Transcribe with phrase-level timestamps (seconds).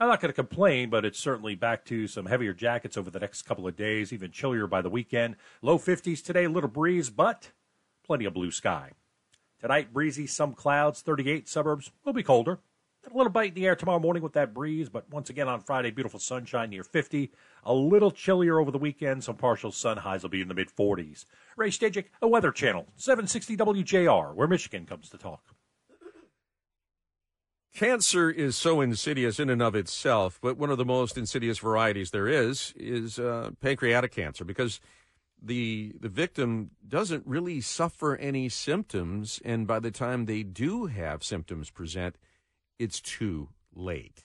[0.00, 3.18] I'm not going to complain, but it's certainly back to some heavier jackets over the
[3.18, 5.34] next couple of days, even chillier by the weekend.
[5.60, 7.50] Low 50s today, a little breeze, but
[8.06, 8.92] plenty of blue sky.
[9.60, 12.60] Tonight, breezy, some clouds, 38 suburbs will be colder.
[13.12, 15.62] A little bite in the air tomorrow morning with that breeze, but once again on
[15.62, 17.32] Friday, beautiful sunshine near 50.
[17.64, 20.68] A little chillier over the weekend, some partial sun highs will be in the mid
[20.68, 21.24] 40s.
[21.56, 25.56] Ray Stajic, a Weather Channel, 760 WJR, where Michigan comes to talk.
[27.78, 32.10] Cancer is so insidious in and of itself, but one of the most insidious varieties
[32.10, 34.80] there is is uh, pancreatic cancer because
[35.40, 41.22] the the victim doesn't really suffer any symptoms, and by the time they do have
[41.22, 42.16] symptoms present,
[42.80, 44.24] it's too late.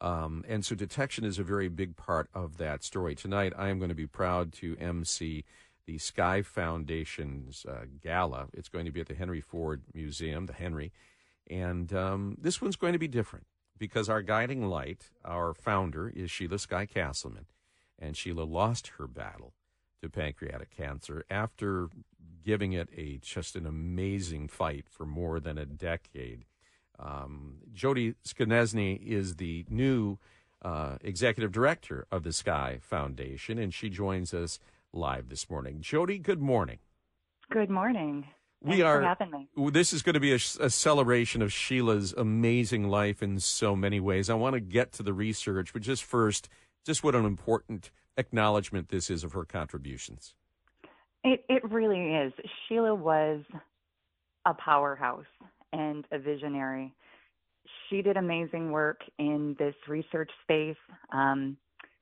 [0.00, 3.16] Um, and so detection is a very big part of that story.
[3.16, 5.42] Tonight, I am going to be proud to MC
[5.84, 8.46] the Sky Foundation's uh, gala.
[8.52, 10.92] It's going to be at the Henry Ford Museum, the Henry.
[11.50, 13.46] And um, this one's going to be different
[13.78, 17.46] because our guiding light, our founder, is Sheila Sky Kasselman.
[17.98, 19.54] And Sheila lost her battle
[20.02, 21.88] to pancreatic cancer after
[22.44, 26.44] giving it a just an amazing fight for more than a decade.
[26.98, 30.18] Um, Jody Skonieczny is the new
[30.62, 34.58] uh, executive director of the Sky Foundation, and she joins us
[34.92, 35.80] live this morning.
[35.80, 36.78] Jody, good morning.
[37.50, 38.28] Good morning.
[38.64, 39.16] Thanks we are.
[39.70, 44.00] This is going to be a, a, celebration of Sheila's amazing life in so many
[44.00, 44.30] ways.
[44.30, 46.48] I want to get to the research, but just first,
[46.86, 50.34] just what an important acknowledgement this is of her contributions.
[51.24, 52.32] It it really is.
[52.66, 53.42] Sheila was
[54.46, 55.24] a powerhouse
[55.74, 56.94] and a visionary.
[57.88, 60.76] She did amazing work in this research space.
[61.12, 61.58] Um,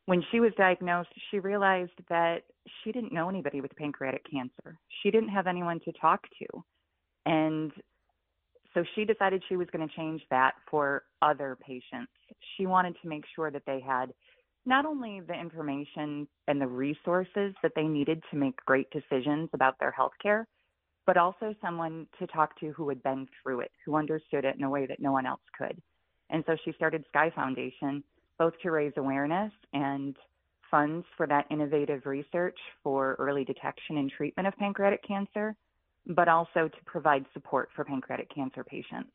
[0.06, 2.42] when she was diagnosed, she realized that
[2.82, 4.78] she didn't know anybody with pancreatic cancer.
[5.02, 6.64] She didn't have anyone to talk to.
[7.26, 7.72] And
[8.74, 12.10] so she decided she was going to change that for other patients.
[12.56, 14.12] She wanted to make sure that they had
[14.64, 19.78] not only the information and the resources that they needed to make great decisions about
[19.78, 20.46] their health care,
[21.06, 24.62] but also someone to talk to who had been through it, who understood it in
[24.62, 25.80] a way that no one else could.
[26.30, 28.02] And so she started Sky Foundation
[28.38, 30.16] both to raise awareness and
[30.70, 35.54] funds for that innovative research for early detection and treatment of pancreatic cancer,
[36.06, 39.10] but also to provide support for pancreatic cancer patients.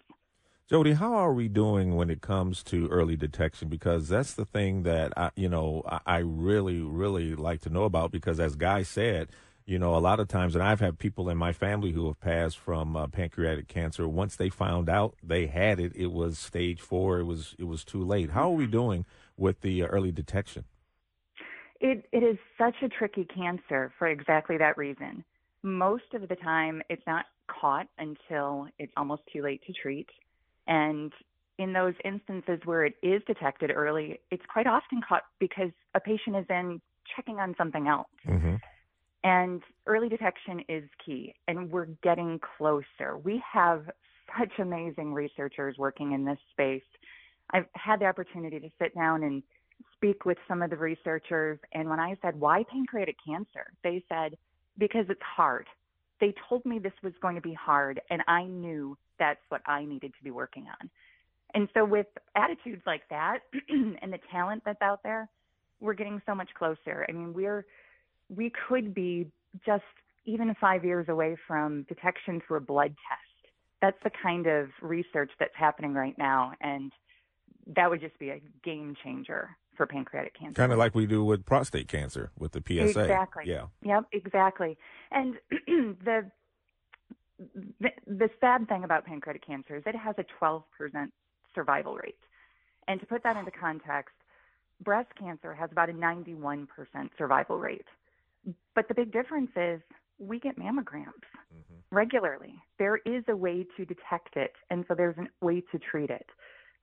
[0.70, 3.70] Jody, how are we doing when it comes to early detection?
[3.70, 8.12] Because that's the thing that I, you know, I really, really like to know about.
[8.12, 9.30] Because as Guy said,
[9.68, 12.22] you know, a lot of times, and I've had people in my family who have
[12.22, 14.08] passed from uh, pancreatic cancer.
[14.08, 17.20] Once they found out they had it, it was stage four.
[17.20, 18.32] It was it was too late.
[18.32, 19.06] How are we doing
[19.36, 20.64] with the uh, early detection?
[21.82, 25.26] It it is such a tricky cancer for exactly that reason.
[25.64, 30.08] Most of the time, it's not caught until it's almost too late to treat,
[30.66, 31.12] and
[31.58, 36.38] in those instances where it is detected early, it's quite often caught because a patient
[36.38, 36.80] is in
[37.16, 38.08] checking on something else.
[38.26, 38.56] Mm-hmm.
[39.28, 43.18] And early detection is key, and we're getting closer.
[43.22, 43.84] We have
[44.40, 46.82] such amazing researchers working in this space.
[47.52, 49.44] I've had the opportunity to sit down and
[49.94, 53.74] speak with some of the researchers, and when I said, Why pancreatic cancer?
[53.84, 54.38] they said,
[54.78, 55.68] Because it's hard.
[56.22, 59.84] They told me this was going to be hard, and I knew that's what I
[59.84, 60.90] needed to be working on.
[61.54, 65.28] And so, with attitudes like that and the talent that's out there,
[65.82, 67.06] we're getting so much closer.
[67.10, 67.66] I mean, we're
[68.30, 69.32] we could be
[69.66, 69.84] just
[70.26, 73.54] even five years away from detection through a blood test.
[73.82, 76.92] That's the kind of research that's happening right now, and
[77.76, 80.56] that would just be a game changer for pancreatic cancer.
[80.56, 83.02] Kind of like we do with prostate cancer with the PSA.
[83.02, 83.44] Exactly.
[83.46, 83.68] Yeah.
[83.84, 84.06] Yep.
[84.12, 84.78] Exactly.
[85.12, 85.36] And
[85.68, 86.30] the,
[87.80, 90.64] the the sad thing about pancreatic cancer is that it has a 12%
[91.54, 92.18] survival rate.
[92.88, 94.16] And to put that into context,
[94.82, 96.68] breast cancer has about a 91%
[97.18, 97.86] survival rate.
[98.76, 99.82] But the big difference is
[100.20, 101.96] we get mammograms mm-hmm.
[101.96, 102.56] regularly.
[102.80, 106.28] There is a way to detect it, and so there's a way to treat it.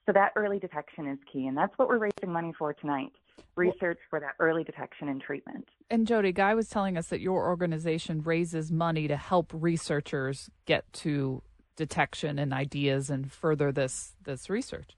[0.07, 3.13] So that early detection is key, and that's what we're raising money for tonight.
[3.57, 5.69] Research for that early detection and treatment.
[5.91, 10.93] And Jody, Guy was telling us that your organization raises money to help researchers get
[10.93, 11.43] to
[11.77, 14.97] detection and ideas and further this this research.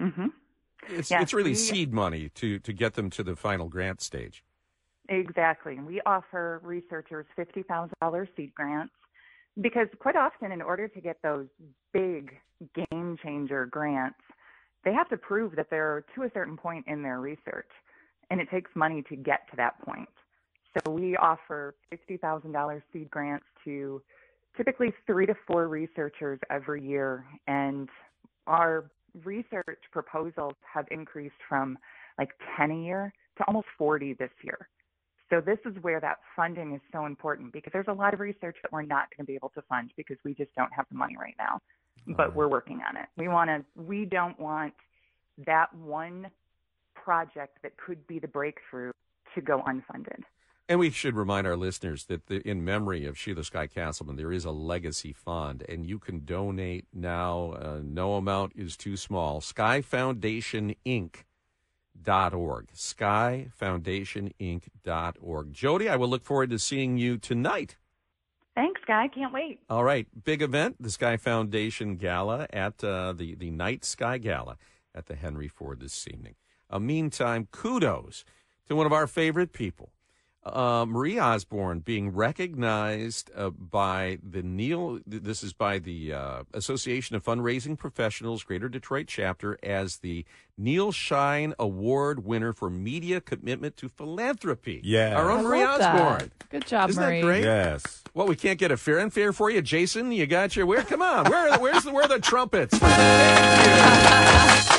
[0.00, 0.26] Mm-hmm.
[0.88, 4.00] It's, yes, it's really we, seed money to, to get them to the final grant
[4.00, 4.44] stage.
[5.08, 5.78] Exactly.
[5.78, 8.92] We offer researchers $50,000 seed grants
[9.60, 11.46] because quite often, in order to get those
[11.92, 12.32] big
[12.74, 14.18] game changer grants,
[14.84, 17.70] they have to prove that they're to a certain point in their research,
[18.30, 20.08] and it takes money to get to that point.
[20.84, 24.02] So we offer $50,000 seed grants to
[24.56, 27.88] typically three to four researchers every year, and
[28.46, 28.90] our
[29.24, 31.78] research proposals have increased from
[32.18, 34.68] like 10 a year to almost 40 this year.
[35.30, 38.56] So this is where that funding is so important because there's a lot of research
[38.62, 40.96] that we're not going to be able to fund because we just don't have the
[40.96, 41.60] money right now.
[42.16, 43.06] But we're working on it.
[43.16, 44.74] We want to we don't want
[45.44, 46.30] that one
[46.94, 48.92] project that could be the breakthrough
[49.34, 50.22] to go unfunded.
[50.68, 54.32] And we should remind our listeners that the, in memory of Sheila Sky Kasselman, there
[54.32, 57.52] is a legacy fund, and you can donate now.
[57.52, 59.40] Uh, no amount is too small.
[59.40, 61.18] Sky Foundation Inc.
[62.02, 65.52] Dot org, skyfoundationinc.org.
[65.52, 67.76] Jody, I will look forward to seeing you tonight.
[68.54, 69.08] Thanks, Guy.
[69.08, 69.60] Can't wait.
[69.68, 74.56] All right, big event, the Sky Foundation Gala at uh, the the Night Sky Gala
[74.94, 76.36] at the Henry Ford this evening.
[76.70, 78.24] Uh, meantime, kudos
[78.66, 79.92] to one of our favorite people,
[80.52, 85.00] uh, Marie Osborne, being recognized uh, by the Neil.
[85.06, 90.24] This is by the uh, Association of Fundraising Professionals, Greater Detroit chapter, as the
[90.58, 94.80] Neil Shine Award winner for media commitment to philanthropy.
[94.82, 95.14] Yeah.
[95.16, 95.94] our own I Marie love that.
[96.00, 96.30] Osborne.
[96.50, 97.20] Good job, Isn't Marie.
[97.20, 97.44] that great?
[97.44, 98.02] Yes.
[98.14, 100.12] Well, we can't get a fair and fair for you, Jason.
[100.12, 100.82] You got your where?
[100.82, 101.48] Come on, where?
[101.50, 102.78] Are the, where's the where are the trumpets?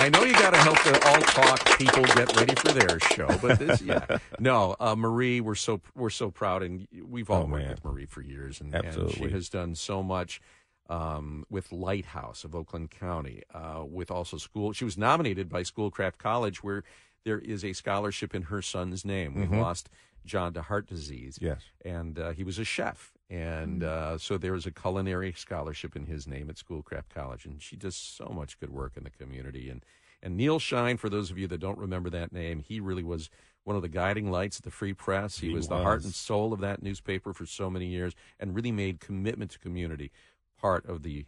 [0.00, 3.28] I know you got to help the all talk people get ready for their show,
[3.42, 7.46] but this, yeah, no, uh, Marie, we're so we're so proud, and we've all Oh,
[7.46, 7.70] worked man.
[7.70, 10.40] with Marie for years, and, and she has done so much.
[10.88, 14.72] Um, with Lighthouse of Oakland County, uh, with also school.
[14.72, 16.82] She was nominated by Schoolcraft College, where
[17.24, 19.36] there is a scholarship in her son's name.
[19.36, 19.88] We've lost
[20.24, 21.38] John to heart disease.
[21.40, 21.60] Yes.
[21.84, 23.12] And uh, he was a chef.
[23.28, 27.44] And uh, so there was a culinary scholarship in his name at Schoolcraft College.
[27.44, 29.70] And she does so much good work in the community.
[29.70, 29.84] And,
[30.22, 33.30] and Neil Shine, for those of you that don't remember that name, he really was
[33.64, 35.38] one of the guiding lights at the Free Press.
[35.38, 38.54] He, He was, the heart and soul of that newspaper for so many years and
[38.54, 40.10] really made commitment to community
[40.58, 41.26] part of the,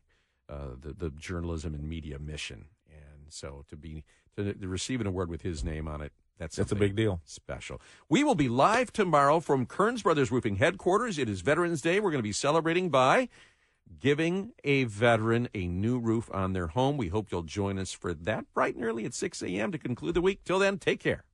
[0.48, 2.66] uh, the, the journalism and media mission.
[2.90, 4.04] And so to be
[4.36, 6.12] to, to receive an award with his name on it,
[6.42, 7.20] that's That's a big deal.
[7.24, 7.80] special.
[8.08, 11.16] We will be live tomorrow from Kearns Brothers Roofing headquarters.
[11.16, 12.00] It is Veterans Day.
[12.00, 13.28] We're going to be celebrating by
[14.00, 16.96] giving a veteran a new roof on their home.
[16.96, 19.70] We hope you'll join us for that bright and early at 6 a.m.
[19.70, 20.40] to conclude the week.
[20.44, 21.24] Till then, take care.